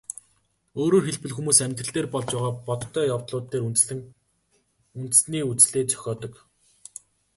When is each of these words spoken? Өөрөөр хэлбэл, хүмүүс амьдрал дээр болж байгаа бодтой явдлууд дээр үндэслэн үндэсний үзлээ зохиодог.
Өөрөөр 0.81 1.05
хэлбэл, 1.07 1.35
хүмүүс 1.35 1.59
амьдрал 1.65 1.91
дээр 1.93 2.07
болж 2.13 2.29
байгаа 2.33 2.53
бодтой 2.67 3.05
явдлууд 3.15 3.45
дээр 3.49 3.63
үндэслэн 3.69 3.99
үндэсний 4.99 5.43
үзлээ 5.51 5.83
зохиодог. 5.91 6.33